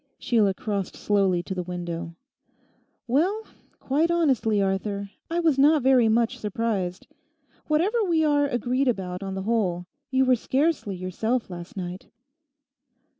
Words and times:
Sheila 0.17 0.55
crossed 0.55 0.95
slowly 0.95 1.43
to 1.43 1.53
the 1.53 1.61
window. 1.61 2.15
'Well, 3.05 3.43
quite 3.79 4.09
honestly, 4.09 4.59
Arthur, 4.59 5.11
I 5.29 5.39
was 5.39 5.59
not 5.59 5.83
very 5.83 6.09
much 6.09 6.39
surprised. 6.39 7.05
Whatever 7.67 8.03
we 8.05 8.25
are 8.25 8.47
agreed 8.47 8.87
about 8.87 9.21
on 9.21 9.35
the 9.35 9.43
whole, 9.43 9.85
you 10.09 10.25
were 10.25 10.35
scarcely 10.35 10.95
yourself 10.95 11.51
last 11.51 11.77
night. 11.77 12.07